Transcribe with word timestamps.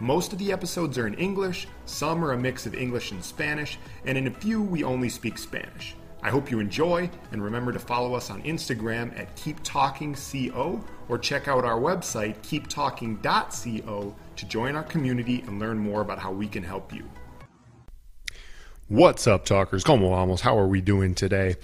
Most 0.00 0.32
of 0.32 0.38
the 0.38 0.52
episodes 0.52 0.96
are 0.96 1.08
in 1.08 1.14
English, 1.14 1.66
some 1.84 2.24
are 2.24 2.30
a 2.30 2.38
mix 2.38 2.66
of 2.66 2.74
English 2.74 3.10
and 3.10 3.22
Spanish, 3.22 3.80
and 4.04 4.16
in 4.16 4.28
a 4.28 4.30
few 4.30 4.62
we 4.62 4.84
only 4.84 5.08
speak 5.08 5.36
Spanish. 5.36 5.96
I 6.22 6.30
hope 6.30 6.52
you 6.52 6.60
enjoy, 6.60 7.10
and 7.32 7.42
remember 7.42 7.72
to 7.72 7.80
follow 7.80 8.14
us 8.14 8.30
on 8.30 8.40
Instagram 8.42 9.18
at 9.18 9.34
KeepTalkingCO 9.34 10.84
or 11.08 11.18
check 11.18 11.48
out 11.48 11.64
our 11.64 11.80
website, 11.80 12.36
keeptalking.co, 12.42 14.14
to 14.36 14.46
join 14.46 14.76
our 14.76 14.84
community 14.84 15.42
and 15.48 15.58
learn 15.58 15.78
more 15.78 16.00
about 16.00 16.20
how 16.20 16.30
we 16.30 16.46
can 16.46 16.62
help 16.62 16.94
you. 16.94 17.04
What's 18.86 19.26
up, 19.26 19.44
talkers? 19.44 19.82
Como 19.82 20.10
vamos? 20.10 20.42
How 20.42 20.56
are 20.58 20.68
we 20.68 20.80
doing 20.80 21.16
today? 21.16 21.56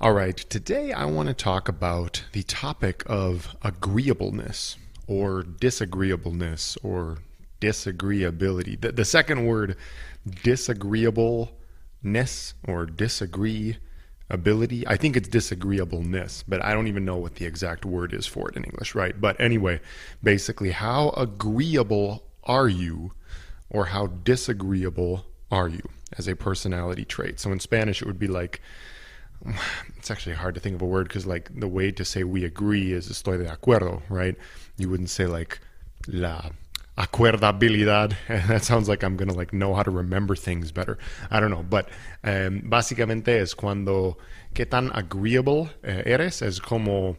All 0.00 0.14
right, 0.14 0.36
today 0.36 0.92
I 0.92 1.04
want 1.04 1.28
to 1.28 1.34
talk 1.34 1.68
about 1.68 2.24
the 2.32 2.42
topic 2.42 3.02
of 3.06 3.54
agreeableness 3.62 4.78
or 5.06 5.42
disagreeableness 5.42 6.78
or 6.82 7.18
disagreeability. 7.62 8.80
The, 8.80 8.92
the 8.92 9.04
second 9.04 9.44
word, 9.46 9.76
disagreeableness 10.42 12.54
or 12.66 12.86
disagreeability, 12.86 14.84
I 14.86 14.96
think 14.96 15.16
it's 15.16 15.28
disagreeableness, 15.28 16.42
but 16.48 16.64
I 16.64 16.72
don't 16.74 16.88
even 16.88 17.04
know 17.04 17.16
what 17.16 17.36
the 17.36 17.46
exact 17.46 17.84
word 17.84 18.12
is 18.12 18.26
for 18.26 18.50
it 18.50 18.56
in 18.56 18.64
English, 18.64 18.96
right? 18.96 19.18
But 19.18 19.40
anyway, 19.40 19.80
basically, 20.22 20.72
how 20.72 21.10
agreeable 21.10 22.24
are 22.42 22.68
you 22.68 23.12
or 23.70 23.86
how 23.86 24.08
disagreeable 24.08 25.24
are 25.50 25.68
you 25.68 25.88
as 26.18 26.26
a 26.26 26.34
personality 26.34 27.04
trait? 27.04 27.38
So 27.38 27.52
in 27.52 27.60
Spanish, 27.60 28.02
it 28.02 28.06
would 28.06 28.18
be 28.18 28.26
like, 28.26 28.60
it's 29.96 30.10
actually 30.10 30.34
hard 30.34 30.54
to 30.54 30.60
think 30.60 30.76
of 30.76 30.82
a 30.82 30.86
word 30.86 31.08
because, 31.08 31.26
like, 31.26 31.50
the 31.58 31.68
way 31.68 31.90
to 31.92 32.04
say 32.04 32.24
we 32.24 32.44
agree 32.44 32.92
is 32.92 33.08
estoy 33.08 33.38
de 33.38 33.50
acuerdo, 33.50 34.02
right? 34.08 34.36
You 34.76 34.88
wouldn't 34.88 35.10
say, 35.10 35.26
like, 35.26 35.60
la 36.06 36.50
acuerdabilidad. 36.96 38.12
That 38.48 38.62
sounds 38.64 38.88
like 38.88 39.02
I'm 39.02 39.16
gonna 39.16 39.32
like 39.34 39.52
know 39.52 39.74
how 39.74 39.82
to 39.82 39.90
remember 39.90 40.36
things 40.36 40.72
better. 40.72 40.98
I 41.30 41.40
don't 41.40 41.50
know, 41.50 41.62
but 41.62 41.88
um, 42.24 42.62
básicamente 42.68 43.40
es 43.40 43.54
cuando 43.54 44.18
qué 44.54 44.66
tan 44.66 44.90
agreeable 44.94 45.70
eh, 45.82 46.02
eres, 46.06 46.42
es 46.42 46.60
como 46.60 47.16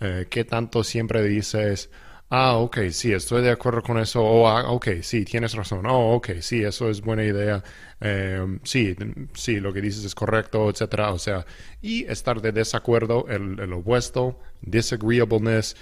eh, 0.00 0.26
qué 0.30 0.44
tanto 0.44 0.84
siempre 0.84 1.22
dices. 1.22 1.90
Ah, 2.30 2.56
ok, 2.58 2.90
sí, 2.90 3.10
estoy 3.12 3.40
de 3.42 3.50
acuerdo 3.50 3.80
con 3.82 3.98
eso. 3.98 4.22
Oh, 4.22 4.46
ah, 4.48 4.70
ok, 4.70 5.00
sí, 5.00 5.24
tienes 5.24 5.54
razón. 5.54 5.86
Oh, 5.86 6.14
ok, 6.16 6.40
sí, 6.40 6.62
eso 6.62 6.90
es 6.90 7.00
buena 7.00 7.24
idea. 7.24 7.64
Eh, 8.00 8.58
sí, 8.64 8.94
sí, 9.32 9.60
lo 9.60 9.72
que 9.72 9.80
dices 9.80 10.04
es 10.04 10.14
correcto, 10.14 10.68
etcétera. 10.68 11.12
O 11.12 11.18
sea, 11.18 11.46
y 11.80 12.04
estar 12.04 12.42
de 12.42 12.52
desacuerdo, 12.52 13.26
el, 13.28 13.58
el 13.58 13.72
opuesto, 13.72 14.38
disagreeableness. 14.60 15.74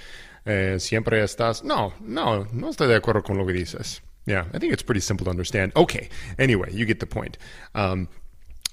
Eh, 0.47 0.77
siempre 0.79 1.23
estás, 1.23 1.65
no, 1.65 1.93
no, 2.01 2.47
no 2.53 2.71
estoy 2.71 2.89
de 2.89 2.97
acuerdo 2.97 3.23
con 3.23 3.37
lo 3.37 3.47
que 3.47 3.53
dices. 3.53 4.03
Yeah, 4.27 4.47
I 4.53 4.59
think 4.59 4.73
it's 4.73 4.83
pretty 4.83 5.01
simple 5.01 5.25
to 5.25 5.31
understand. 5.31 5.73
Okay, 5.77 6.09
anyway, 6.39 6.73
you 6.73 6.85
get 6.85 6.99
the 6.99 7.07
point. 7.07 7.39
Um, 7.75 8.09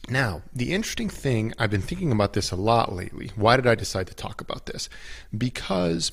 now, 0.10 0.42
the 0.54 0.74
interesting 0.74 1.10
thing, 1.10 1.54
I've 1.58 1.72
been 1.72 1.82
thinking 1.82 2.12
about 2.12 2.34
this 2.34 2.52
a 2.52 2.58
lot 2.58 2.92
lately. 2.92 3.32
Why 3.36 3.56
did 3.56 3.68
I 3.68 3.76
decide 3.76 4.08
to 4.08 4.14
talk 4.14 4.42
about 4.42 4.66
this? 4.66 4.90
Because 5.36 6.12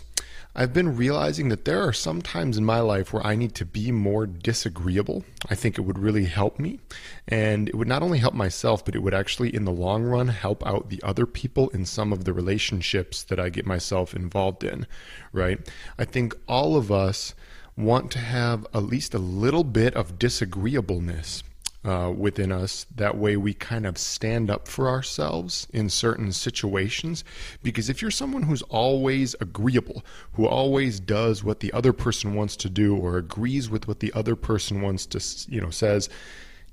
I've 0.55 0.73
been 0.73 0.97
realizing 0.97 1.49
that 1.49 1.65
there 1.65 1.83
are 1.83 1.93
some 1.93 2.23
times 2.23 2.57
in 2.57 2.65
my 2.65 2.81
life 2.81 3.13
where 3.13 3.27
I 3.27 3.35
need 3.35 3.55
to 3.57 3.65
be 3.65 3.91
more 3.91 4.27
disagreeable. 4.27 5.25
I 5.49 5.57
think 5.57 5.77
it 5.77 5.83
would 5.83 5.99
really 5.99 6.27
help 6.27 6.61
me. 6.61 6.79
And 7.27 7.69
it 7.69 7.75
would 7.75 7.89
not 7.89 8.03
only 8.03 8.19
help 8.19 8.35
myself, 8.35 8.85
but 8.85 8.95
it 8.95 9.01
would 9.01 9.15
actually, 9.15 9.55
in 9.55 9.65
the 9.65 9.73
long 9.73 10.05
run, 10.05 10.29
help 10.29 10.65
out 10.65 10.89
the 10.89 11.03
other 11.03 11.27
people 11.27 11.69
in 11.71 11.85
some 11.85 12.13
of 12.13 12.25
the 12.25 12.33
relationships 12.33 13.25
that 13.25 13.41
I 13.41 13.49
get 13.49 13.67
myself 13.67 14.15
involved 14.15 14.63
in, 14.63 14.87
right? 15.33 15.59
I 15.99 16.05
think 16.05 16.37
all 16.49 16.77
of 16.77 16.93
us 16.93 17.35
want 17.77 18.13
to 18.13 18.19
have 18.19 18.67
at 18.73 18.85
least 18.85 19.15
a 19.15 19.19
little 19.19 19.65
bit 19.65 19.95
of 19.95 20.19
disagreeableness 20.19 21.43
uh, 21.85 22.13
within 22.17 22.53
us. 22.53 22.87
That 22.95 23.17
way, 23.17 23.37
we 23.37 23.55
kind 23.55 23.87
of 23.87 23.97
stand 23.97 24.51
up 24.51 24.69
for 24.69 24.89
ourselves 24.89 25.67
in 25.73 25.89
certain 25.89 26.33
situations. 26.33 27.25
Because 27.63 27.89
if 27.89 28.03
you're 28.03 28.11
someone 28.11 28.43
who's 28.43 28.63
always 28.63 29.35
agreeable, 29.41 30.05
who 30.33 30.47
always 30.47 31.01
does 31.01 31.43
what 31.43 31.61
the 31.61 31.73
other 31.73 31.93
person 31.93 32.35
wants 32.35 32.57
to 32.57 32.71
do, 32.71 32.97
or 32.97 33.17
agrees 33.17 33.71
with 33.71 33.89
what 33.89 34.01
the 34.01 34.13
other 34.13 34.37
person 34.37 34.83
wants 34.83 35.07
to, 35.07 35.53
you 35.53 35.61
know, 35.61 35.71
says, 35.71 36.09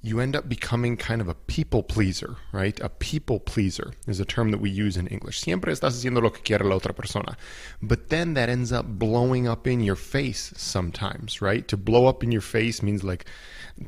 you 0.02 0.20
end 0.20 0.36
up 0.36 0.48
becoming 0.48 0.96
kind 0.96 1.22
of 1.22 1.28
a 1.28 1.34
people 1.34 1.82
pleaser, 1.82 2.36
right? 2.52 2.80
A 2.82 2.90
people 2.90 3.40
pleaser 3.40 3.94
is 4.08 4.20
a 4.20 4.26
term 4.26 4.52
that 4.52 4.60
we 4.60 4.70
use 4.70 4.96
in 4.96 5.08
English. 5.08 5.40
Siempre 5.40 5.74
estás 5.74 5.96
haciendo 5.96 6.22
lo 6.22 6.30
que 6.30 6.44
quiere 6.44 6.64
la 6.64 6.78
otra 6.78 6.96
persona. 6.96 7.36
But 7.82 8.10
then 8.10 8.36
that 8.36 8.48
ends 8.50 8.72
up 8.72 8.86
blowing 8.86 9.48
up 9.48 9.66
in 9.66 9.82
your 9.82 9.96
face 9.96 10.54
sometimes, 10.56 11.42
right? 11.42 11.68
To 11.68 11.78
blow 11.78 12.06
up 12.06 12.24
in 12.24 12.32
your 12.32 12.42
face 12.42 12.84
means 12.84 13.04
like 13.04 13.26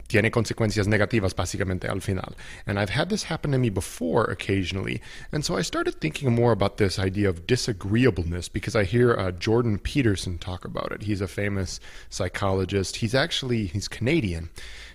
tiene 0.08 0.30
consecuencias 0.32 0.88
negativas 0.88 1.34
básicamente 1.34 1.88
al 1.88 2.00
final. 2.00 2.34
And 2.66 2.80
I've 2.80 2.90
had 2.90 3.10
this 3.10 3.24
happen 3.24 3.52
to 3.52 3.58
me 3.58 3.70
before 3.70 4.26
occasionally. 4.26 5.02
And 5.32 5.46
so 5.46 5.58
I 5.58 5.62
started 5.62 6.02
thinking 6.02 6.34
more 6.34 6.52
about 6.52 6.78
this 6.78 7.00
idea 7.00 7.30
of 7.30 7.48
disagreeableness 7.48 8.50
because 8.50 8.76
I 8.76 8.84
hear 8.84 9.16
uh, 9.16 9.32
Jordan 9.32 9.78
Peterson 9.78 10.38
talk 10.38 10.66
about 10.66 10.92
it. 10.92 11.04
He's 11.04 11.22
a 11.22 11.28
famous 11.28 11.80
psychologist. 12.10 12.98
He's 12.98 13.16
actually 13.16 13.68
he's 13.68 13.88
Canadian 13.88 14.50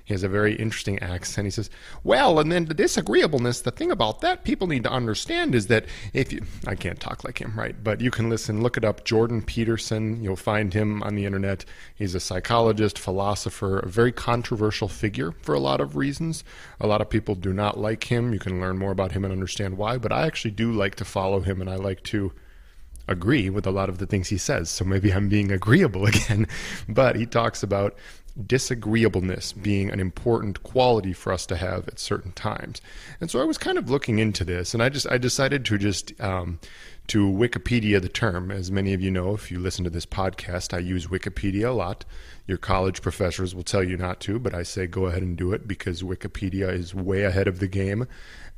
he 0.04 0.12
has 0.12 0.22
a 0.22 0.28
very 0.28 0.54
interesting 0.54 0.98
accent. 0.98 1.46
He 1.46 1.50
says, 1.50 1.70
Well, 2.02 2.38
and 2.38 2.52
then 2.52 2.66
the 2.66 2.74
disagreeableness, 2.74 3.62
the 3.62 3.70
thing 3.70 3.90
about 3.90 4.20
that 4.20 4.44
people 4.44 4.66
need 4.66 4.84
to 4.84 4.90
understand 4.90 5.54
is 5.54 5.68
that 5.68 5.86
if 6.12 6.30
you, 6.30 6.42
I 6.66 6.74
can't 6.74 7.00
talk 7.00 7.24
like 7.24 7.40
him, 7.40 7.54
right? 7.56 7.74
But 7.82 8.02
you 8.02 8.10
can 8.10 8.28
listen, 8.28 8.62
look 8.62 8.76
it 8.76 8.84
up, 8.84 9.04
Jordan 9.04 9.40
Peterson. 9.40 10.22
You'll 10.22 10.36
find 10.36 10.74
him 10.74 11.02
on 11.02 11.14
the 11.14 11.24
internet. 11.24 11.64
He's 11.94 12.14
a 12.14 12.20
psychologist, 12.20 12.98
philosopher, 12.98 13.78
a 13.78 13.88
very 13.88 14.12
controversial 14.12 14.88
figure 14.88 15.32
for 15.40 15.54
a 15.54 15.60
lot 15.60 15.80
of 15.80 15.96
reasons. 15.96 16.44
A 16.80 16.86
lot 16.86 17.00
of 17.00 17.08
people 17.08 17.34
do 17.34 17.54
not 17.54 17.78
like 17.78 18.04
him. 18.04 18.34
You 18.34 18.38
can 18.38 18.60
learn 18.60 18.76
more 18.76 18.92
about 18.92 19.12
him 19.12 19.24
and 19.24 19.32
understand 19.32 19.78
why. 19.78 19.96
But 19.96 20.12
I 20.12 20.26
actually 20.26 20.50
do 20.50 20.70
like 20.70 20.96
to 20.96 21.04
follow 21.06 21.40
him 21.40 21.62
and 21.62 21.70
I 21.70 21.76
like 21.76 22.02
to 22.04 22.32
agree 23.08 23.50
with 23.50 23.66
a 23.66 23.70
lot 23.70 23.88
of 23.88 23.98
the 23.98 24.06
things 24.06 24.28
he 24.28 24.38
says. 24.38 24.70
So 24.70 24.84
maybe 24.84 25.12
I'm 25.12 25.28
being 25.28 25.52
agreeable 25.52 26.06
again. 26.14 26.46
But 26.88 27.16
he 27.16 27.26
talks 27.26 27.62
about 27.62 27.96
disagreeableness 28.46 29.52
being 29.52 29.90
an 29.90 30.00
important 30.00 30.62
quality 30.64 31.12
for 31.12 31.32
us 31.32 31.46
to 31.46 31.56
have 31.56 31.86
at 31.86 32.00
certain 32.00 32.32
times. 32.32 32.80
And 33.20 33.30
so 33.30 33.40
I 33.40 33.44
was 33.44 33.58
kind 33.58 33.78
of 33.78 33.90
looking 33.90 34.18
into 34.18 34.44
this, 34.44 34.74
and 34.74 34.82
I 34.82 34.88
just 34.88 35.06
I 35.08 35.18
decided 35.18 35.64
to 35.66 35.78
just 35.78 36.18
um, 36.20 36.58
to 37.08 37.26
Wikipedia 37.26 38.00
the 38.00 38.08
term. 38.08 38.50
As 38.50 38.70
many 38.70 38.92
of 38.92 39.00
you 39.00 39.10
know, 39.10 39.34
if 39.34 39.50
you 39.50 39.58
listen 39.58 39.84
to 39.84 39.90
this 39.90 40.06
podcast, 40.06 40.74
I 40.74 40.78
use 40.78 41.06
Wikipedia 41.06 41.68
a 41.68 41.72
lot. 41.72 42.04
Your 42.46 42.58
college 42.58 43.02
professors 43.02 43.54
will 43.54 43.62
tell 43.62 43.84
you 43.84 43.96
not 43.96 44.20
to, 44.20 44.38
but 44.38 44.54
I 44.54 44.64
say 44.64 44.86
go 44.86 45.06
ahead 45.06 45.22
and 45.22 45.36
do 45.36 45.52
it 45.52 45.68
because 45.68 46.02
Wikipedia 46.02 46.72
is 46.72 46.94
way 46.94 47.22
ahead 47.22 47.48
of 47.48 47.60
the 47.60 47.68
game 47.68 48.06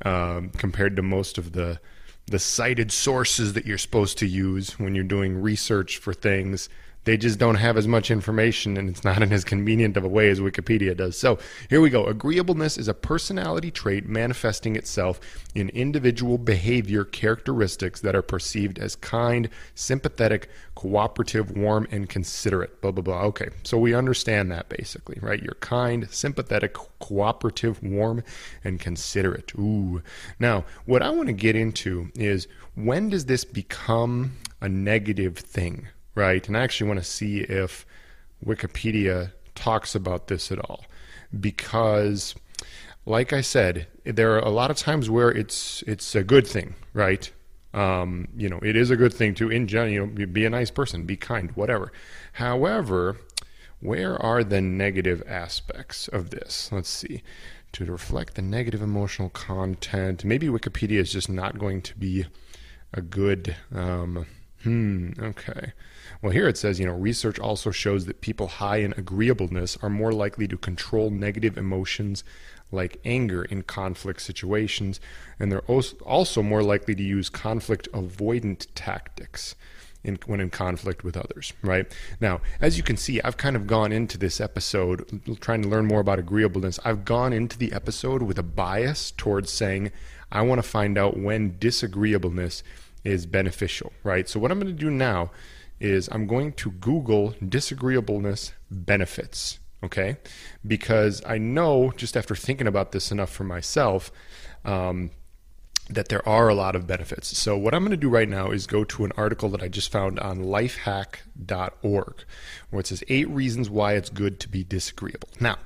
um, 0.03 0.49
compared 0.49 0.95
to 0.95 1.01
most 1.01 1.37
of 1.37 1.53
the 1.53 1.79
the 2.29 2.39
cited 2.39 2.91
sources 2.91 3.53
that 3.53 3.65
you're 3.65 3.77
supposed 3.77 4.17
to 4.17 4.27
use 4.27 4.77
when 4.79 4.95
you're 4.95 5.03
doing 5.03 5.41
research 5.41 5.97
for 5.97 6.13
things 6.13 6.69
they 7.07 7.15
just 7.15 7.39
don't 7.39 7.55
have 7.55 7.77
as 7.77 7.87
much 7.87 8.11
information 8.11 8.75
and 8.75 8.89
it's 8.89 9.05
not 9.05 9.23
in 9.23 9.31
as 9.31 9.45
convenient 9.45 9.95
of 9.95 10.03
a 10.03 10.09
way 10.09 10.29
as 10.29 10.41
Wikipedia 10.41 10.95
does. 10.95 11.17
So 11.17 11.39
here 11.69 11.79
we 11.79 11.89
go. 11.89 12.05
Agreeableness 12.05 12.77
is 12.77 12.89
a 12.89 12.93
personality 12.93 13.71
trait 13.71 14.09
manifesting 14.09 14.75
itself 14.75 15.21
in 15.55 15.69
individual 15.69 16.37
behavior 16.37 17.05
characteristics 17.05 18.01
that 18.01 18.13
are 18.13 18.21
perceived 18.21 18.77
as 18.77 18.97
kind, 18.97 19.47
sympathetic, 19.73 20.49
cooperative, 20.75 21.55
warm, 21.55 21.87
and 21.91 22.09
considerate. 22.09 22.81
Blah, 22.81 22.91
blah, 22.91 23.03
blah. 23.03 23.21
Okay, 23.27 23.51
so 23.63 23.77
we 23.77 23.93
understand 23.93 24.51
that 24.51 24.67
basically, 24.67 25.17
right? 25.21 25.41
You're 25.41 25.55
kind, 25.61 26.09
sympathetic, 26.11 26.75
cooperative, 26.99 27.81
warm, 27.81 28.21
and 28.65 28.81
considerate. 28.81 29.53
Ooh. 29.57 30.01
Now, 30.39 30.65
what 30.85 31.01
I 31.01 31.09
want 31.11 31.27
to 31.27 31.33
get 31.33 31.55
into 31.55 32.11
is 32.15 32.49
when 32.75 33.07
does 33.07 33.27
this 33.27 33.45
become 33.45 34.33
a 34.59 34.67
negative 34.67 35.37
thing? 35.37 35.87
Right? 36.17 36.47
And 36.47 36.57
I 36.57 36.61
actually 36.61 36.87
want 36.87 36.99
to 36.99 37.05
see 37.05 37.41
if 37.41 37.85
Wikipedia 38.43 39.31
talks 39.53 39.93
about 39.93 40.27
this 40.27 40.51
at 40.51 40.59
all. 40.59 40.85
Because, 41.39 42.33
like 43.05 43.33
I 43.33 43.41
said, 43.41 43.87
there 44.03 44.33
are 44.33 44.39
a 44.39 44.49
lot 44.49 44.71
of 44.71 44.77
times 44.77 45.09
where 45.09 45.29
it's 45.29 45.83
it's 45.85 46.15
a 46.15 46.23
good 46.23 46.47
thing, 46.47 46.73
right? 46.93 47.31
Um, 47.73 48.29
you 48.35 48.49
know, 48.49 48.59
it 48.63 48.75
is 48.75 48.89
a 48.89 48.95
good 48.95 49.13
thing 49.13 49.35
to, 49.35 49.51
in 49.51 49.67
general, 49.67 49.91
you 49.91 50.07
know, 50.07 50.25
be 50.25 50.45
a 50.45 50.49
nice 50.49 50.71
person, 50.71 51.05
be 51.05 51.17
kind, 51.17 51.51
whatever. 51.51 51.91
However, 52.33 53.17
where 53.79 54.19
are 54.19 54.43
the 54.43 54.61
negative 54.61 55.21
aspects 55.27 56.07
of 56.07 56.31
this? 56.31 56.71
Let's 56.71 56.89
see. 56.89 57.21
to 57.73 57.85
reflect 57.85 58.35
the 58.35 58.41
negative 58.41 58.81
emotional 58.81 59.29
content. 59.29 60.25
Maybe 60.25 60.47
Wikipedia 60.47 60.99
is 60.99 61.11
just 61.11 61.29
not 61.29 61.59
going 61.59 61.81
to 61.83 61.95
be 61.97 62.25
a 62.93 63.01
good. 63.01 63.55
Um, 63.73 64.25
hmm. 64.63 65.11
Okay. 65.19 65.73
Well, 66.21 66.31
here 66.31 66.47
it 66.47 66.57
says, 66.57 66.79
you 66.79 66.85
know, 66.85 66.93
research 66.93 67.39
also 67.39 67.71
shows 67.71 68.05
that 68.05 68.21
people 68.21 68.47
high 68.47 68.77
in 68.77 68.93
agreeableness 68.97 69.77
are 69.81 69.89
more 69.89 70.11
likely 70.11 70.47
to 70.47 70.57
control 70.57 71.09
negative 71.09 71.57
emotions 71.57 72.23
like 72.71 72.99
anger 73.05 73.43
in 73.43 73.63
conflict 73.63 74.21
situations, 74.21 74.99
and 75.39 75.51
they're 75.51 75.59
also 75.61 76.41
more 76.41 76.63
likely 76.63 76.95
to 76.95 77.03
use 77.03 77.29
conflict 77.29 77.87
avoidant 77.93 78.67
tactics. 78.75 79.55
In, 80.03 80.19
when 80.25 80.39
in 80.39 80.51
conflict 80.51 81.03
with 81.03 81.17
others, 81.17 81.51
right? 81.61 81.91
Now, 82.21 82.39
as 82.61 82.77
you 82.77 82.83
can 82.83 82.95
see, 82.95 83.19
I've 83.23 83.35
kind 83.35 83.57
of 83.57 83.67
gone 83.67 83.91
into 83.91 84.17
this 84.17 84.39
episode 84.39 85.21
trying 85.41 85.63
to 85.63 85.67
learn 85.67 85.85
more 85.85 85.99
about 85.99 86.19
agreeableness. 86.19 86.79
I've 86.85 87.03
gone 87.03 87.33
into 87.33 87.57
the 87.57 87.73
episode 87.73 88.21
with 88.21 88.37
a 88.37 88.43
bias 88.43 89.11
towards 89.11 89.51
saying, 89.51 89.91
I 90.31 90.43
want 90.43 90.59
to 90.59 90.69
find 90.69 90.97
out 90.97 91.17
when 91.17 91.57
disagreeableness 91.59 92.63
is 93.07 93.25
beneficial, 93.25 93.93
right? 94.03 94.27
So, 94.27 94.39
what 94.39 94.51
I'm 94.51 94.59
going 94.59 94.75
to 94.75 94.79
do 94.79 94.91
now 94.91 95.31
is 95.79 96.09
I'm 96.11 96.27
going 96.27 96.51
to 96.53 96.71
Google 96.71 97.33
disagreeableness 97.47 98.51
benefits, 98.69 99.59
okay? 99.81 100.17
Because 100.65 101.21
I 101.25 101.37
know 101.37 101.93
just 101.95 102.17
after 102.17 102.35
thinking 102.35 102.67
about 102.67 102.91
this 102.91 103.09
enough 103.11 103.31
for 103.31 103.45
myself, 103.45 104.11
um, 104.65 105.11
that 105.89 106.09
there 106.09 106.27
are 106.27 106.49
a 106.49 106.53
lot 106.53 106.75
of 106.75 106.85
benefits. 106.85 107.37
So, 107.37 107.57
what 107.57 107.73
I'm 107.73 107.81
going 107.81 107.91
to 107.91 107.97
do 107.97 108.09
right 108.09 108.27
now 108.27 108.51
is 108.51 108.67
go 108.67 108.83
to 108.83 109.05
an 109.05 109.13
article 109.15 109.47
that 109.49 109.63
I 109.63 109.69
just 109.69 109.89
found 109.89 110.19
on 110.19 110.39
lifehack.org 110.39 112.23
where 112.69 112.79
it 112.81 112.87
says 112.87 113.03
eight 113.07 113.29
reasons 113.29 113.69
why 113.69 113.93
it's 113.93 114.09
good 114.09 114.41
to 114.41 114.49
be 114.49 114.65
disagreeable. 114.65 115.29
Now, 115.39 115.59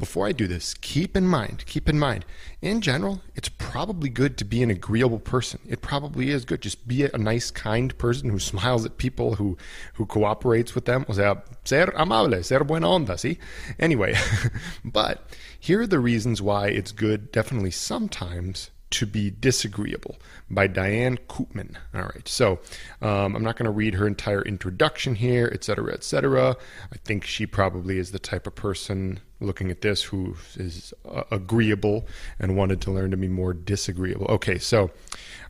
before 0.00 0.26
I 0.26 0.32
do 0.32 0.48
this, 0.48 0.74
keep 0.74 1.16
in 1.16 1.26
mind, 1.26 1.64
keep 1.66 1.88
in 1.88 1.98
mind, 1.98 2.24
in 2.60 2.80
general, 2.80 3.20
it's 3.36 3.48
probably 3.48 4.08
good 4.08 4.36
to 4.38 4.44
be 4.44 4.62
an 4.62 4.70
agreeable 4.70 5.20
person. 5.20 5.60
It 5.68 5.82
probably 5.82 6.30
is 6.30 6.44
good. 6.44 6.62
Just 6.62 6.88
be 6.88 7.04
a 7.04 7.16
nice, 7.16 7.50
kind 7.50 7.96
person 7.96 8.30
who 8.30 8.40
smiles 8.40 8.84
at 8.84 8.98
people, 8.98 9.36
who 9.36 9.56
who 9.94 10.06
cooperates 10.06 10.74
with 10.74 10.86
them. 10.86 11.06
O 11.08 11.12
sea, 11.12 11.42
ser 11.64 11.92
amable, 11.96 12.42
ser 12.42 12.64
buena 12.64 12.88
onda, 12.88 13.18
see? 13.18 13.38
Anyway, 13.78 14.16
but 14.84 15.28
here 15.58 15.82
are 15.82 15.86
the 15.86 16.00
reasons 16.00 16.42
why 16.42 16.68
it's 16.68 16.90
good, 16.90 17.30
definitely 17.30 17.70
sometimes, 17.70 18.70
to 18.90 19.06
be 19.06 19.30
disagreeable 19.30 20.16
by 20.50 20.66
Diane 20.66 21.18
Koopman. 21.28 21.76
All 21.94 22.02
right, 22.02 22.26
so 22.26 22.58
um, 23.00 23.36
I'm 23.36 23.42
not 23.44 23.56
going 23.56 23.66
to 23.66 23.70
read 23.70 23.94
her 23.94 24.06
entire 24.06 24.42
introduction 24.42 25.14
here, 25.14 25.50
etc., 25.52 25.92
etc. 25.92 26.56
I 26.92 26.96
think 27.04 27.24
she 27.24 27.46
probably 27.46 27.98
is 27.98 28.10
the 28.10 28.18
type 28.18 28.46
of 28.46 28.54
person 28.54 29.20
looking 29.40 29.70
at 29.70 29.80
this 29.80 30.02
who 30.02 30.36
is 30.56 30.92
uh, 31.08 31.22
agreeable 31.30 32.06
and 32.38 32.56
wanted 32.56 32.80
to 32.82 32.90
learn 32.90 33.10
to 33.12 33.16
be 33.16 33.28
more 33.28 33.54
disagreeable. 33.54 34.26
Okay, 34.26 34.58
so 34.58 34.90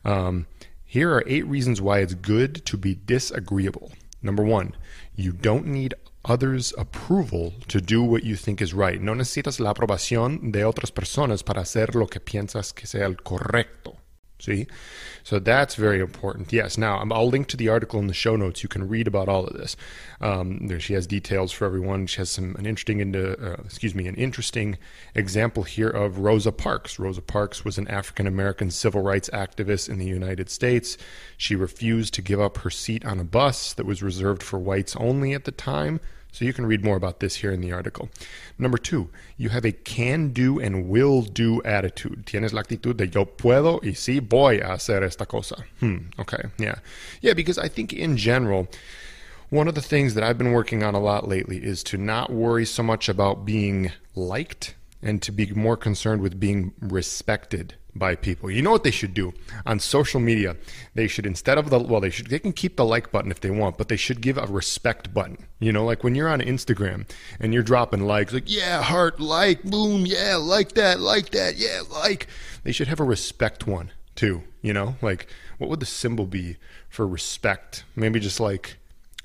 um, 0.05 0.47
here 0.85 1.11
are 1.11 1.23
eight 1.25 1.45
reasons 1.47 1.81
why 1.81 1.99
it's 1.99 2.13
good 2.13 2.65
to 2.65 2.77
be 2.77 2.95
disagreeable. 2.95 3.91
Number 4.21 4.43
one, 4.43 4.75
you 5.15 5.31
don't 5.31 5.65
need 5.65 5.95
others' 6.23 6.73
approval 6.77 7.53
to 7.67 7.79
do 7.79 8.03
what 8.03 8.23
you 8.23 8.35
think 8.35 8.61
is 8.61 8.73
right. 8.73 8.99
No 8.99 9.15
necesitas 9.15 9.59
la 9.59 9.71
aprobación 9.71 10.51
de 10.51 10.65
otras 10.65 10.91
personas 10.91 11.43
para 11.43 11.61
hacer 11.61 11.95
lo 11.95 12.07
que 12.07 12.19
piensas 12.19 12.73
que 12.73 12.87
sea 12.87 13.05
el 13.05 13.21
correcto. 13.21 14.00
See? 14.41 14.65
So 15.23 15.37
that's 15.37 15.75
very 15.75 15.99
important. 15.99 16.51
Yes. 16.51 16.77
Now, 16.77 16.97
I'll 17.11 17.29
link 17.29 17.47
to 17.49 17.57
the 17.57 17.69
article 17.69 17.99
in 17.99 18.07
the 18.07 18.13
show 18.13 18.35
notes. 18.35 18.63
You 18.63 18.69
can 18.69 18.87
read 18.87 19.07
about 19.07 19.29
all 19.29 19.45
of 19.45 19.53
this. 19.53 19.77
Um, 20.19 20.67
there, 20.67 20.79
she 20.79 20.93
has 20.93 21.05
details 21.05 21.51
for 21.51 21.65
everyone. 21.65 22.07
She 22.07 22.17
has 22.17 22.31
some 22.31 22.55
an 22.55 22.65
interesting 22.65 22.99
into, 22.99 23.33
uh, 23.39 23.61
excuse 23.63 23.93
me, 23.93 24.07
an 24.07 24.15
interesting 24.15 24.79
example 25.13 25.63
here 25.63 25.89
of 25.89 26.19
Rosa 26.19 26.51
Parks. 26.51 26.97
Rosa 26.97 27.21
Parks 27.21 27.63
was 27.63 27.77
an 27.77 27.87
African 27.87 28.25
American 28.25 28.71
civil 28.71 29.01
rights 29.01 29.29
activist 29.31 29.89
in 29.89 29.99
the 29.99 30.05
United 30.05 30.49
States. 30.49 30.97
She 31.37 31.55
refused 31.55 32.15
to 32.15 32.23
give 32.23 32.41
up 32.41 32.57
her 32.59 32.71
seat 32.71 33.05
on 33.05 33.19
a 33.19 33.23
bus 33.23 33.73
that 33.73 33.85
was 33.85 34.01
reserved 34.01 34.41
for 34.41 34.57
whites 34.57 34.95
only 34.95 35.33
at 35.33 35.45
the 35.45 35.51
time 35.51 35.99
so 36.31 36.45
you 36.45 36.53
can 36.53 36.65
read 36.65 36.83
more 36.83 36.95
about 36.95 37.19
this 37.19 37.35
here 37.35 37.51
in 37.51 37.61
the 37.61 37.71
article. 37.71 38.09
Number 38.57 38.77
two, 38.77 39.09
you 39.37 39.49
have 39.49 39.65
a 39.65 39.71
can 39.71 40.29
do 40.29 40.59
and 40.59 40.87
will 40.87 41.21
do 41.21 41.61
attitude. 41.63 42.25
Tienes 42.25 42.53
la 42.53 42.61
actitud 42.63 42.97
de 42.97 43.07
yo 43.07 43.25
puedo 43.25 43.83
y 43.83 43.91
sí 43.91 44.19
voy 44.19 44.59
a 44.61 44.73
hacer 44.73 45.03
esta 45.03 45.25
cosa. 45.25 45.63
Hmm, 45.79 46.09
okay, 46.19 46.43
yeah. 46.57 46.75
Yeah, 47.21 47.33
because 47.33 47.57
I 47.57 47.67
think 47.67 47.93
in 47.93 48.17
general, 48.17 48.67
one 49.49 49.67
of 49.67 49.75
the 49.75 49.81
things 49.81 50.13
that 50.13 50.23
I've 50.23 50.37
been 50.37 50.53
working 50.53 50.83
on 50.83 50.95
a 50.95 50.99
lot 50.99 51.27
lately 51.27 51.57
is 51.57 51.83
to 51.83 51.97
not 51.97 52.31
worry 52.31 52.65
so 52.65 52.83
much 52.83 53.09
about 53.09 53.45
being 53.45 53.91
liked 54.15 54.75
and 55.01 55.21
to 55.23 55.31
be 55.31 55.51
more 55.53 55.75
concerned 55.75 56.21
with 56.21 56.39
being 56.39 56.73
respected 56.79 57.75
by 57.95 58.15
people. 58.15 58.49
You 58.49 58.61
know 58.61 58.71
what 58.71 58.83
they 58.83 58.91
should 58.91 59.13
do 59.13 59.33
on 59.65 59.79
social 59.79 60.19
media? 60.19 60.55
They 60.95 61.07
should 61.07 61.25
instead 61.25 61.57
of 61.57 61.69
the 61.69 61.79
well, 61.79 62.01
they 62.01 62.09
should 62.09 62.27
they 62.27 62.39
can 62.39 62.53
keep 62.53 62.75
the 62.75 62.85
like 62.85 63.11
button 63.11 63.31
if 63.31 63.39
they 63.41 63.51
want, 63.51 63.77
but 63.77 63.87
they 63.87 63.95
should 63.95 64.21
give 64.21 64.37
a 64.37 64.45
respect 64.45 65.13
button. 65.13 65.37
You 65.59 65.71
know, 65.71 65.85
like 65.85 66.03
when 66.03 66.15
you're 66.15 66.29
on 66.29 66.41
Instagram 66.41 67.09
and 67.39 67.53
you're 67.53 67.63
dropping 67.63 68.05
likes, 68.05 68.33
like 68.33 68.49
yeah, 68.51 68.81
heart, 68.81 69.19
like, 69.19 69.63
boom, 69.63 70.05
yeah, 70.05 70.35
like 70.35 70.73
that, 70.73 70.99
like 70.99 71.31
that, 71.31 71.57
yeah, 71.57 71.81
like. 71.91 72.27
They 72.63 72.71
should 72.71 72.87
have 72.87 72.99
a 72.99 73.03
respect 73.05 73.67
one 73.67 73.91
too. 74.15 74.43
You 74.61 74.73
know, 74.73 74.95
like 75.01 75.27
what 75.57 75.69
would 75.69 75.79
the 75.79 75.85
symbol 75.85 76.25
be 76.25 76.57
for 76.89 77.07
respect? 77.07 77.83
Maybe 77.95 78.19
just 78.19 78.39
like 78.39 78.77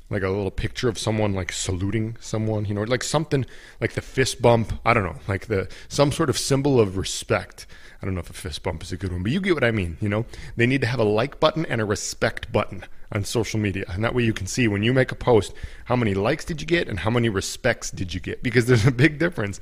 like 0.09 0.23
a 0.23 0.29
little 0.29 0.51
picture 0.51 0.89
of 0.89 0.99
someone 0.99 1.35
like 1.35 1.53
saluting 1.53 2.17
someone, 2.21 2.65
you 2.65 2.75
know, 2.75 2.83
like 2.83 3.03
something 3.03 3.45
like 3.81 3.95
the 3.95 4.01
fist 4.01 4.41
bump. 4.41 4.73
I 4.85 4.95
don't 4.95 5.05
know, 5.05 5.17
like 5.27 5.47
the 5.47 5.69
some 5.89 6.13
sort 6.13 6.31
of 6.31 6.39
symbol 6.39 6.81
of 6.81 6.97
respect. 6.97 7.67
I 8.01 8.07
don't 8.07 8.15
know 8.15 8.21
if 8.21 8.31
a 8.31 8.35
fist 8.35 8.63
bump 8.63 8.83
is 8.83 8.93
a 8.93 8.97
good 8.97 9.13
one, 9.13 9.23
but 9.23 9.33
you 9.33 9.41
get 9.41 9.55
what 9.55 9.65
I 9.65 9.71
mean. 9.71 9.97
You 10.01 10.09
know, 10.09 10.27
they 10.57 10.67
need 10.67 10.81
to 10.83 10.87
have 10.87 11.01
a 11.01 11.05
like 11.05 11.41
button 11.41 11.67
and 11.67 11.81
a 11.81 11.85
respect 11.85 12.53
button 12.53 12.85
on 13.13 13.25
social 13.25 13.59
media, 13.59 13.85
and 13.89 14.05
that 14.05 14.15
way 14.15 14.25
you 14.25 14.33
can 14.33 14.47
see 14.47 14.69
when 14.69 14.83
you 14.83 14.93
make 14.93 15.13
a 15.13 15.17
post 15.17 15.53
how 15.87 15.97
many 15.97 16.15
likes 16.15 16.45
did 16.45 16.61
you 16.61 16.67
get 16.67 16.89
and 16.89 17.01
how 17.01 17.11
many 17.11 17.29
respects 17.29 17.91
did 17.91 18.13
you 18.15 18.21
get 18.21 18.43
because 18.43 18.67
there's 18.69 18.87
a 18.87 18.93
big 18.93 19.19
difference. 19.19 19.61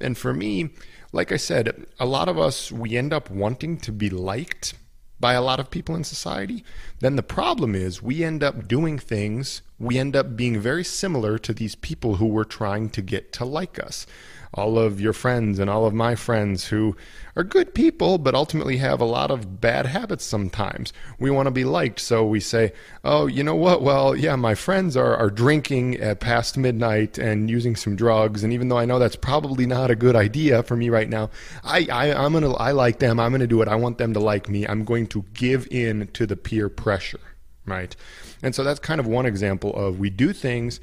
And 0.00 0.16
for 0.16 0.32
me, 0.32 0.70
like 1.12 1.32
I 1.32 1.36
said, 1.36 1.86
a 1.98 2.06
lot 2.06 2.28
of 2.28 2.38
us 2.38 2.70
we 2.70 2.96
end 2.96 3.12
up 3.12 3.30
wanting 3.30 3.78
to 3.78 3.92
be 3.92 4.08
liked 4.08 4.74
by 5.20 5.34
a 5.34 5.42
lot 5.42 5.60
of 5.60 5.70
people 5.70 5.94
in 5.94 6.02
society, 6.02 6.64
then 7.00 7.16
the 7.16 7.22
problem 7.22 7.74
is 7.74 8.02
we 8.02 8.24
end 8.24 8.42
up 8.42 8.66
doing 8.66 8.98
things, 8.98 9.62
we 9.78 9.98
end 9.98 10.16
up 10.16 10.36
being 10.36 10.58
very 10.58 10.84
similar 10.84 11.38
to 11.38 11.52
these 11.52 11.74
people 11.74 12.16
who 12.16 12.26
we're 12.26 12.44
trying 12.44 12.88
to 12.90 13.02
get 13.02 13.32
to 13.34 13.44
like 13.44 13.78
us 13.78 14.06
all 14.54 14.78
of 14.78 15.00
your 15.00 15.12
friends 15.12 15.58
and 15.58 15.70
all 15.70 15.86
of 15.86 15.94
my 15.94 16.14
friends 16.14 16.66
who 16.66 16.96
are 17.36 17.44
good 17.44 17.72
people, 17.72 18.18
but 18.18 18.34
ultimately 18.34 18.76
have 18.78 19.00
a 19.00 19.04
lot 19.04 19.30
of 19.30 19.60
bad 19.60 19.86
habits 19.86 20.24
sometimes. 20.24 20.92
We 21.18 21.30
want 21.30 21.46
to 21.46 21.52
be 21.52 21.64
liked, 21.64 22.00
so 22.00 22.26
we 22.26 22.40
say, 22.40 22.72
oh, 23.04 23.26
you 23.26 23.44
know 23.44 23.54
what? 23.54 23.82
Well, 23.82 24.16
yeah, 24.16 24.34
my 24.34 24.56
friends 24.56 24.96
are, 24.96 25.16
are 25.16 25.30
drinking 25.30 25.96
at 25.96 26.20
past 26.20 26.58
midnight 26.58 27.16
and 27.16 27.48
using 27.48 27.76
some 27.76 27.94
drugs, 27.94 28.42
and 28.42 28.52
even 28.52 28.68
though 28.68 28.78
I 28.78 28.84
know 28.84 28.98
that's 28.98 29.16
probably 29.16 29.66
not 29.66 29.90
a 29.90 29.96
good 29.96 30.16
idea 30.16 30.62
for 30.64 30.76
me 30.76 30.90
right 30.90 31.08
now, 31.08 31.30
I, 31.62 31.86
I, 31.90 32.12
I'm 32.12 32.32
gonna, 32.32 32.52
I 32.54 32.72
like 32.72 32.98
them, 32.98 33.20
I'm 33.20 33.30
gonna 33.30 33.46
do 33.46 33.62
it, 33.62 33.68
I 33.68 33.76
want 33.76 33.98
them 33.98 34.14
to 34.14 34.20
like 34.20 34.48
me, 34.48 34.66
I'm 34.66 34.84
going 34.84 35.06
to 35.08 35.24
give 35.32 35.68
in 35.70 36.08
to 36.14 36.26
the 36.26 36.36
peer 36.36 36.68
pressure, 36.68 37.20
right? 37.66 37.94
And 38.42 38.54
so 38.54 38.64
that's 38.64 38.80
kind 38.80 39.00
of 39.00 39.06
one 39.06 39.26
example 39.26 39.72
of 39.74 40.00
we 40.00 40.10
do 40.10 40.32
things 40.32 40.80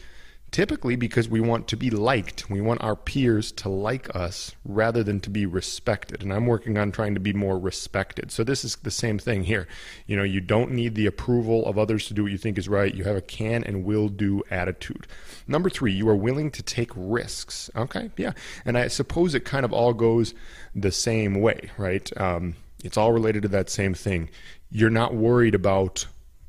Typically, 0.58 0.96
because 0.96 1.30
we 1.30 1.40
want 1.40 1.68
to 1.68 1.78
be 1.78 1.92
liked. 1.92 2.50
We 2.50 2.62
want 2.62 2.82
our 2.82 2.96
peers 2.96 3.52
to 3.52 3.70
like 3.70 4.16
us 4.16 4.56
rather 4.66 5.04
than 5.04 5.20
to 5.20 5.30
be 5.30 5.46
respected. 5.46 6.24
And 6.24 6.34
I'm 6.34 6.48
working 6.48 6.80
on 6.80 6.92
trying 6.92 7.14
to 7.14 7.20
be 7.20 7.32
more 7.32 7.60
respected. 7.60 8.32
So, 8.32 8.44
this 8.44 8.66
is 8.66 8.76
the 8.78 8.90
same 8.90 9.20
thing 9.20 9.44
here. 9.44 9.68
You 10.08 10.18
know, 10.18 10.24
you 10.24 10.42
don't 10.42 10.72
need 10.72 10.96
the 10.96 11.06
approval 11.06 11.64
of 11.68 11.78
others 11.78 12.08
to 12.08 12.16
do 12.16 12.24
what 12.24 12.32
you 12.32 12.40
think 12.40 12.58
is 12.58 12.68
right. 12.68 12.92
You 12.92 13.04
have 13.04 13.16
a 13.16 13.22
can 13.22 13.64
and 13.66 13.86
will 13.86 14.10
do 14.10 14.42
attitude. 14.50 15.06
Number 15.48 15.70
three, 15.70 15.94
you 15.94 16.10
are 16.10 16.16
willing 16.16 16.50
to 16.50 16.64
take 16.64 16.90
risks. 16.96 17.70
Okay, 17.76 18.10
yeah. 18.18 18.32
And 18.66 18.80
I 18.80 18.88
suppose 18.88 19.36
it 19.36 19.46
kind 19.46 19.64
of 19.64 19.72
all 19.72 19.94
goes 19.94 20.34
the 20.74 20.92
same 20.92 21.40
way, 21.40 21.70
right? 21.78 22.10
Um, 22.20 22.56
it's 22.84 22.98
all 22.98 23.12
related 23.12 23.44
to 23.44 23.50
that 23.50 23.70
same 23.70 23.94
thing. 23.94 24.32
You're 24.72 24.90
not 24.90 25.14
worried 25.14 25.54
about 25.54 26.08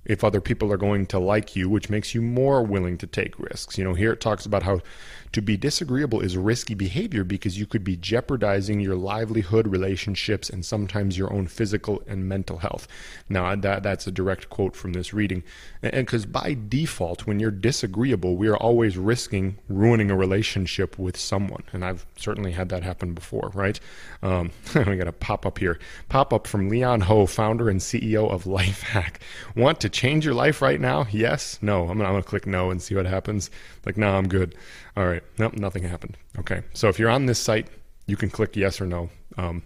if 0.09 0.25
other 0.25 0.41
people 0.41 0.73
are 0.73 0.79
going 0.79 1.07
to 1.07 1.19
like 1.19 1.55
you, 1.55 1.69
which 1.69 1.91
makes 1.91 2.15
you 2.15 2.23
more 2.23 2.62
willing 2.62 2.99
to 2.99 3.07
take 3.07 3.38
risks. 3.38 3.79
You 3.79 3.85
know, 3.85 3.95
here 3.95 4.12
it 4.12 4.21
talks 4.21 4.47
about 4.47 4.62
how 4.62 4.81
to 5.32 5.42
be 5.42 5.56
disagreeable 5.56 6.20
is 6.20 6.37
risky 6.37 6.75
behavior 6.75 7.25
because 7.25 7.58
you 7.58 7.66
could 7.66 7.85
be 7.85 7.97
jeopardizing 7.97 8.80
your 8.80 8.97
livelihood, 8.97 9.68
relationships, 9.68 10.49
and 10.49 10.64
sometimes 10.64 11.18
your 11.18 11.32
own 11.32 11.47
physical 11.47 12.02
and 12.06 12.28
mental 12.28 12.58
health. 12.58 12.88
Now, 13.28 13.54
that, 13.54 13.82
that's 13.82 14.06
a 14.06 14.11
direct 14.11 14.49
quote 14.49 14.75
from 14.75 14.92
this 14.92 15.12
reading. 15.12 15.42
And 15.82 16.06
because 16.06 16.26
by 16.26 16.56
default, 16.68 17.26
when 17.26 17.40
you're 17.40 17.50
disagreeable, 17.50 18.37
we 18.37 18.49
are 18.49 18.56
always 18.56 18.97
risking 18.97 19.58
ruining 19.68 20.11
a 20.11 20.16
relationship 20.16 20.99
with 20.99 21.16
someone. 21.16 21.62
And 21.73 21.85
I've 21.85 22.06
certainly 22.16 22.52
had 22.52 22.68
that 22.70 22.82
happen 22.82 23.14
before, 23.14 23.50
right? 23.54 23.78
Um, 24.23 24.50
we 24.75 24.97
got 24.97 25.08
a 25.08 25.12
pop 25.12 25.47
up 25.47 25.58
here. 25.58 25.78
Pop 26.08 26.32
up 26.32 26.47
from 26.47 26.68
Leon 26.68 27.02
Ho, 27.02 27.26
founder 27.26 27.68
and 27.68 27.80
CEO 27.80 28.30
of 28.30 28.44
Lifehack. 28.44 29.16
Want 29.54 29.80
to 29.80 29.88
change 29.88 30.25
your 30.25 30.35
life 30.35 30.62
right 30.62 30.80
now? 30.80 31.06
Yes? 31.11 31.58
No. 31.62 31.88
I'm 31.88 31.99
going 31.99 32.23
to 32.23 32.28
click 32.28 32.47
no 32.47 32.70
and 32.70 32.80
see 32.82 32.94
what 32.94 33.06
happens. 33.06 33.50
Like, 33.85 33.97
no, 33.97 34.16
I'm 34.16 34.28
good. 34.28 34.54
All 34.97 35.06
right. 35.06 35.18
Nope, 35.39 35.55
nothing 35.55 35.85
happened. 35.85 36.17
Okay. 36.39 36.63
So 36.75 36.89
if 36.89 36.99
you're 36.99 37.11
on 37.11 37.27
this 37.27 37.39
site, 37.39 37.69
you 38.07 38.17
can 38.17 38.31
click 38.31 38.57
yes 38.57 38.81
or 38.81 38.87
no. 38.87 39.11
Um, 39.37 39.63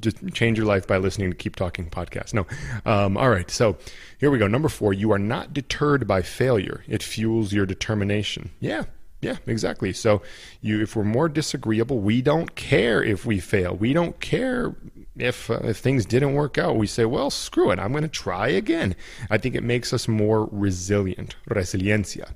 just 0.00 0.32
change 0.32 0.56
your 0.56 0.66
life 0.66 0.86
by 0.86 0.96
listening 0.96 1.30
to 1.30 1.36
Keep 1.36 1.56
Talking 1.56 1.90
podcast. 1.90 2.32
No. 2.32 2.46
Um, 2.86 3.16
all 3.16 3.28
right. 3.28 3.50
So 3.50 3.76
here 4.18 4.30
we 4.30 4.38
go. 4.38 4.46
Number 4.46 4.68
four, 4.68 4.92
you 4.92 5.12
are 5.12 5.18
not 5.18 5.52
deterred 5.52 6.06
by 6.06 6.22
failure. 6.22 6.82
It 6.88 7.02
fuels 7.02 7.52
your 7.52 7.66
determination. 7.66 8.50
Yeah. 8.60 8.84
Yeah, 9.22 9.36
exactly. 9.46 9.92
So 9.92 10.20
you 10.60 10.82
if 10.82 10.96
we're 10.96 11.04
more 11.04 11.28
disagreeable, 11.28 12.00
we 12.00 12.20
don't 12.22 12.56
care 12.56 13.00
if 13.04 13.24
we 13.24 13.38
fail. 13.38 13.76
We 13.76 13.92
don't 13.92 14.18
care 14.18 14.74
if 15.16 15.48
uh, 15.48 15.60
if 15.62 15.76
things 15.76 16.04
didn't 16.04 16.34
work 16.34 16.58
out. 16.58 16.74
We 16.74 16.88
say, 16.88 17.04
"Well, 17.04 17.30
screw 17.30 17.70
it. 17.70 17.78
I'm 17.78 17.92
going 17.92 18.02
to 18.02 18.08
try 18.08 18.48
again." 18.48 18.96
I 19.30 19.38
think 19.38 19.54
it 19.54 19.62
makes 19.62 19.92
us 19.92 20.08
more 20.08 20.48
resilient. 20.50 21.36
Resiliencia. 21.48 22.32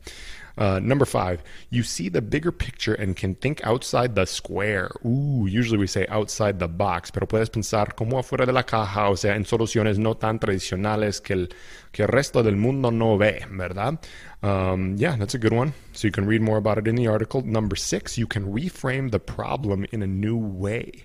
Uh, 0.59 0.79
number 0.81 1.05
five, 1.05 1.43
you 1.69 1.83
see 1.83 2.09
the 2.09 2.23
bigger 2.23 2.51
picture 2.51 2.95
and 2.95 3.15
can 3.15 3.35
think 3.35 3.61
outside 3.65 4.15
the 4.15 4.25
square. 4.25 4.91
Ooh, 5.05 5.47
usually 5.47 5.79
we 5.79 5.87
say 5.87 6.07
outside 6.09 6.59
the 6.59 6.69
box, 6.69 7.11
pero 7.11 7.27
puedes 7.27 7.51
pensar 7.51 7.95
como 7.95 8.19
afuera 8.19 8.47
de 8.47 8.53
la 8.53 8.63
caja, 8.63 9.11
o 9.11 9.17
sea, 9.17 9.35
en 9.35 9.45
soluciones 9.45 9.99
no 9.99 10.15
tan 10.15 10.39
tradicionales 10.39 11.21
que 11.21 11.35
el, 11.35 11.49
que 11.93 12.03
el 12.05 12.09
resto 12.09 12.43
del 12.43 12.57
mundo 12.57 12.91
no 12.91 13.19
ve, 13.19 13.45
¿verdad? 13.51 13.99
Um, 14.43 14.97
yeah, 14.97 15.17
that's 15.17 15.35
a 15.35 15.39
good 15.39 15.53
one. 15.53 15.75
So 15.93 16.09
you 16.09 16.13
can 16.13 16.27
read 16.27 16.41
more 16.41 16.59
about 16.59 16.79
it 16.79 16.89
in 16.89 16.97
the 16.97 17.09
article. 17.09 17.43
Number 17.43 17.77
six, 17.77 18.17
you 18.17 18.27
can 18.27 18.53
reframe 18.53 19.11
the 19.11 19.19
problem 19.19 19.87
in 19.93 20.03
a 20.03 20.07
new 20.07 20.37
way. 20.37 21.05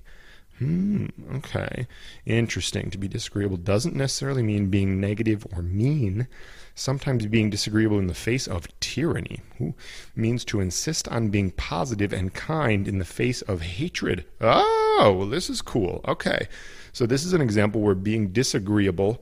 Hmm, 0.61 1.07
okay. 1.37 1.87
Interesting. 2.23 2.91
To 2.91 2.99
be 2.99 3.07
disagreeable 3.07 3.57
doesn't 3.57 3.95
necessarily 3.95 4.43
mean 4.43 4.69
being 4.69 5.01
negative 5.01 5.47
or 5.51 5.63
mean 5.63 6.27
sometimes 6.75 7.25
being 7.25 7.49
disagreeable 7.49 7.97
in 7.97 8.05
the 8.05 8.13
face 8.13 8.45
of 8.45 8.67
tyranny, 8.79 9.41
Ooh, 9.59 9.73
means 10.15 10.45
to 10.45 10.59
insist 10.59 11.07
on 11.07 11.29
being 11.29 11.49
positive 11.49 12.13
and 12.13 12.35
kind 12.35 12.87
in 12.87 12.99
the 12.99 13.05
face 13.05 13.41
of 13.41 13.61
hatred. 13.61 14.23
Oh, 14.39 15.15
well, 15.17 15.27
this 15.27 15.49
is 15.49 15.63
cool. 15.63 16.01
Okay. 16.07 16.47
So, 16.93 17.07
this 17.07 17.25
is 17.25 17.33
an 17.33 17.41
example 17.41 17.81
where 17.81 17.95
being 17.95 18.27
disagreeable, 18.31 19.19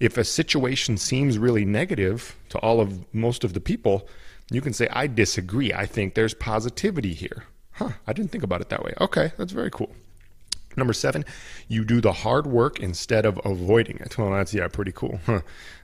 if 0.00 0.18
a 0.18 0.24
situation 0.24 0.96
seems 0.96 1.38
really 1.38 1.64
negative 1.64 2.34
to 2.48 2.58
all 2.58 2.80
of 2.80 3.14
most 3.14 3.44
of 3.44 3.52
the 3.52 3.60
people, 3.60 4.08
you 4.50 4.60
can 4.60 4.72
say, 4.72 4.88
I 4.90 5.06
disagree. 5.06 5.72
I 5.72 5.86
think 5.86 6.14
there's 6.14 6.34
positivity 6.34 7.14
here. 7.14 7.44
Huh, 7.74 7.90
I 8.08 8.12
didn't 8.12 8.32
think 8.32 8.42
about 8.42 8.60
it 8.60 8.70
that 8.70 8.82
way. 8.82 8.94
Okay, 9.00 9.30
that's 9.36 9.52
very 9.52 9.70
cool. 9.70 9.92
Number 10.80 10.94
seven, 10.94 11.26
you 11.68 11.84
do 11.84 12.00
the 12.00 12.12
hard 12.12 12.46
work 12.46 12.80
instead 12.80 13.26
of 13.26 13.38
avoiding 13.44 13.98
it. 13.98 14.16
Well, 14.16 14.30
that's, 14.30 14.54
yeah, 14.54 14.66
pretty 14.68 14.92
cool. 14.92 15.20
Huh. 15.26 15.42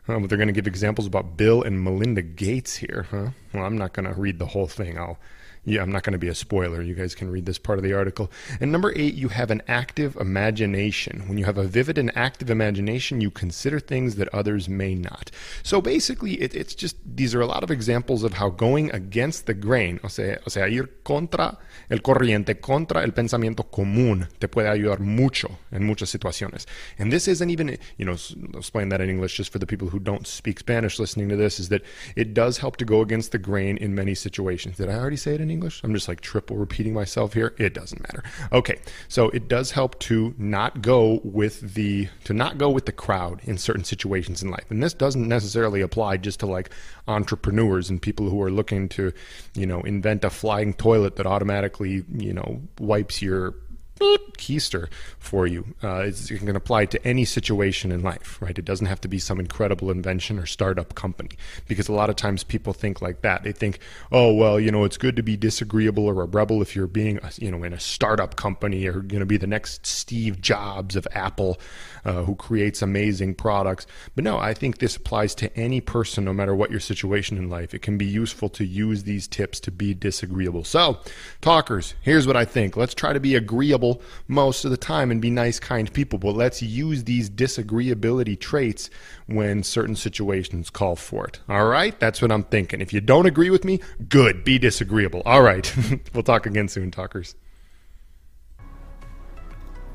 Um, 0.08 0.26
they're 0.26 0.38
going 0.38 0.48
to 0.48 0.54
give 0.54 0.66
examples 0.66 1.06
about 1.06 1.36
Bill 1.36 1.62
and 1.62 1.84
Melinda 1.84 2.22
Gates 2.22 2.76
here. 2.76 3.06
Huh? 3.10 3.28
Well, 3.52 3.64
I'm 3.64 3.76
not 3.76 3.92
going 3.92 4.06
to 4.06 4.18
read 4.18 4.38
the 4.38 4.46
whole 4.46 4.66
thing. 4.66 4.98
I'll 4.98 5.18
yeah, 5.66 5.82
I'm 5.82 5.90
not 5.90 6.04
going 6.04 6.12
to 6.12 6.18
be 6.18 6.28
a 6.28 6.34
spoiler. 6.34 6.80
You 6.80 6.94
guys 6.94 7.16
can 7.16 7.28
read 7.28 7.44
this 7.44 7.58
part 7.58 7.78
of 7.78 7.82
the 7.82 7.92
article. 7.92 8.30
And 8.60 8.70
number 8.70 8.92
eight, 8.94 9.14
you 9.14 9.28
have 9.28 9.50
an 9.50 9.62
active 9.66 10.14
imagination. 10.16 11.24
When 11.26 11.38
you 11.38 11.44
have 11.44 11.58
a 11.58 11.64
vivid 11.64 11.98
and 11.98 12.16
active 12.16 12.50
imagination, 12.50 13.20
you 13.20 13.32
consider 13.32 13.80
things 13.80 14.14
that 14.14 14.32
others 14.32 14.68
may 14.68 14.94
not. 14.94 15.32
So 15.64 15.80
basically, 15.80 16.34
it, 16.34 16.54
it's 16.54 16.72
just 16.72 16.96
these 17.04 17.34
are 17.34 17.40
a 17.40 17.46
lot 17.46 17.64
of 17.64 17.72
examples 17.72 18.22
of 18.22 18.34
how 18.34 18.48
going 18.48 18.92
against 18.92 19.46
the 19.46 19.54
grain, 19.54 19.98
o 20.04 20.08
sea, 20.08 20.38
o 20.46 20.50
sea, 20.50 20.68
ir 20.68 21.02
contra 21.02 21.58
el 21.90 21.98
corriente, 21.98 22.60
contra 22.60 23.02
el 23.02 23.10
pensamiento 23.10 23.68
común, 23.68 24.28
te 24.38 24.46
puede 24.46 24.68
ayudar 24.68 25.00
mucho 25.00 25.58
en 25.72 25.84
muchas 25.84 26.10
situaciones. 26.10 26.64
And 26.96 27.12
this 27.12 27.26
isn't 27.26 27.50
even, 27.50 27.76
you 27.98 28.04
know, 28.04 28.16
explain 28.54 28.90
that 28.90 29.00
in 29.00 29.10
English 29.10 29.36
just 29.36 29.50
for 29.50 29.58
the 29.58 29.66
people 29.66 29.88
who 29.88 29.98
don't 29.98 30.28
speak 30.28 30.60
Spanish 30.60 31.00
listening 31.00 31.28
to 31.28 31.36
this, 31.36 31.58
is 31.58 31.70
that 31.70 31.82
it 32.14 32.34
does 32.34 32.58
help 32.58 32.76
to 32.76 32.84
go 32.84 33.00
against 33.00 33.32
the 33.32 33.38
grain 33.38 33.76
in 33.78 33.96
many 33.96 34.14
situations. 34.14 34.76
Did 34.76 34.90
I 34.90 34.94
already 34.94 35.16
say 35.16 35.34
it 35.34 35.40
in 35.40 35.50
English? 35.50 35.55
English? 35.56 35.80
I'm 35.82 35.94
just 35.94 36.06
like 36.08 36.20
triple 36.20 36.56
repeating 36.56 36.92
myself 36.92 37.32
here. 37.32 37.54
It 37.58 37.72
doesn't 37.72 38.00
matter. 38.02 38.22
Okay, 38.52 38.78
so 39.08 39.30
it 39.30 39.48
does 39.48 39.70
help 39.70 39.98
to 40.00 40.34
not 40.38 40.82
go 40.82 41.20
with 41.24 41.74
the 41.74 42.08
to 42.24 42.34
not 42.34 42.58
go 42.58 42.68
with 42.70 42.86
the 42.86 42.92
crowd 42.92 43.40
in 43.44 43.56
certain 43.56 43.84
situations 43.84 44.42
in 44.42 44.50
life. 44.50 44.66
And 44.70 44.82
this 44.82 44.94
doesn't 44.94 45.26
necessarily 45.26 45.80
apply 45.80 46.18
just 46.18 46.40
to 46.40 46.46
like 46.46 46.70
entrepreneurs 47.08 47.88
and 47.88 48.00
people 48.00 48.28
who 48.28 48.42
are 48.42 48.50
looking 48.50 48.88
to, 48.90 49.12
you 49.54 49.66
know, 49.66 49.80
invent 49.80 50.24
a 50.24 50.30
flying 50.30 50.74
toilet 50.74 51.16
that 51.16 51.26
automatically, 51.26 52.04
you 52.12 52.34
know, 52.34 52.60
wipes 52.78 53.22
your 53.22 53.54
keister 53.98 54.88
for 55.18 55.46
you. 55.46 55.74
Uh, 55.82 56.04
it 56.06 56.38
can 56.38 56.56
apply 56.56 56.86
to 56.86 57.06
any 57.06 57.24
situation 57.24 57.90
in 57.90 58.02
life, 58.02 58.40
right? 58.40 58.58
It 58.58 58.64
doesn't 58.64 58.86
have 58.86 59.00
to 59.02 59.08
be 59.08 59.18
some 59.18 59.40
incredible 59.40 59.90
invention 59.90 60.38
or 60.38 60.46
startup 60.46 60.94
company 60.94 61.30
because 61.66 61.88
a 61.88 61.92
lot 61.92 62.10
of 62.10 62.16
times 62.16 62.44
people 62.44 62.72
think 62.72 63.02
like 63.02 63.22
that. 63.22 63.42
They 63.42 63.52
think, 63.52 63.80
oh, 64.12 64.32
well, 64.32 64.60
you 64.60 64.70
know, 64.70 64.84
it's 64.84 64.96
good 64.96 65.16
to 65.16 65.22
be 65.22 65.36
disagreeable 65.36 66.06
or 66.06 66.22
a 66.22 66.26
rebel 66.26 66.62
if 66.62 66.76
you're 66.76 66.86
being, 66.86 67.18
you 67.36 67.50
know, 67.50 67.62
in 67.64 67.72
a 67.72 67.80
startup 67.80 68.36
company 68.36 68.86
or 68.86 69.00
going 69.00 69.20
to 69.20 69.26
be 69.26 69.36
the 69.36 69.46
next 69.46 69.86
Steve 69.86 70.40
Jobs 70.40 70.96
of 70.96 71.06
Apple 71.12 71.58
uh, 72.04 72.22
who 72.22 72.34
creates 72.36 72.82
amazing 72.82 73.34
products. 73.34 73.86
But 74.14 74.24
no, 74.24 74.38
I 74.38 74.54
think 74.54 74.78
this 74.78 74.96
applies 74.96 75.34
to 75.36 75.56
any 75.56 75.80
person, 75.80 76.24
no 76.24 76.32
matter 76.32 76.54
what 76.54 76.70
your 76.70 76.80
situation 76.80 77.36
in 77.36 77.50
life. 77.50 77.74
It 77.74 77.82
can 77.82 77.98
be 77.98 78.06
useful 78.06 78.48
to 78.50 78.64
use 78.64 79.02
these 79.02 79.26
tips 79.26 79.58
to 79.60 79.70
be 79.70 79.92
disagreeable. 79.94 80.64
So, 80.64 80.98
talkers, 81.40 81.94
here's 82.02 82.26
what 82.26 82.36
I 82.36 82.44
think. 82.44 82.76
Let's 82.76 82.94
try 82.94 83.12
to 83.12 83.20
be 83.20 83.34
agreeable 83.34 83.85
most 84.28 84.64
of 84.64 84.70
the 84.70 84.76
time 84.76 85.10
and 85.10 85.20
be 85.20 85.30
nice, 85.30 85.58
kind 85.58 85.92
people. 85.92 86.18
But 86.18 86.36
let's 86.36 86.62
use 86.62 87.04
these 87.04 87.28
disagreeability 87.30 88.38
traits 88.38 88.90
when 89.26 89.62
certain 89.62 89.96
situations 89.96 90.70
call 90.70 90.96
for 90.96 91.26
it. 91.26 91.40
All 91.48 91.66
right? 91.66 91.98
That's 92.00 92.22
what 92.22 92.32
I'm 92.32 92.44
thinking. 92.44 92.80
If 92.80 92.92
you 92.92 93.00
don't 93.00 93.26
agree 93.26 93.50
with 93.50 93.64
me, 93.64 93.80
good. 94.08 94.44
Be 94.44 94.58
disagreeable. 94.58 95.22
All 95.24 95.42
right. 95.42 95.72
we'll 96.14 96.22
talk 96.22 96.46
again 96.46 96.68
soon, 96.68 96.90
talkers. 96.90 97.34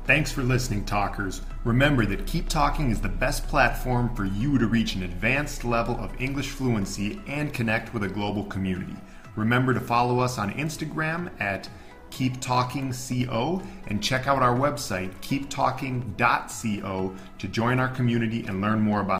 Thanks 0.04 0.32
for 0.32 0.42
listening, 0.42 0.84
talkers. 0.84 1.42
Remember 1.64 2.04
that 2.06 2.26
Keep 2.26 2.48
Talking 2.48 2.90
is 2.90 3.00
the 3.00 3.08
best 3.08 3.46
platform 3.46 4.12
for 4.16 4.24
you 4.24 4.58
to 4.58 4.66
reach 4.66 4.96
an 4.96 5.04
advanced 5.04 5.64
level 5.64 5.96
of 6.00 6.20
English 6.20 6.48
fluency 6.48 7.20
and 7.28 7.54
connect 7.54 7.94
with 7.94 8.02
a 8.02 8.08
global 8.08 8.44
community. 8.46 8.96
Remember 9.36 9.72
to 9.72 9.80
follow 9.80 10.18
us 10.18 10.38
on 10.38 10.52
Instagram 10.54 11.30
at 11.40 11.68
Keep 12.12 12.40
Talking 12.42 12.92
CO, 12.92 13.62
and 13.86 14.02
check 14.02 14.28
out 14.28 14.42
our 14.42 14.54
website, 14.54 15.10
keeptalking.co, 15.22 17.16
to 17.38 17.48
join 17.48 17.80
our 17.80 17.88
community 17.88 18.44
and 18.46 18.60
learn 18.60 18.80
more 18.80 19.00
about 19.00 19.10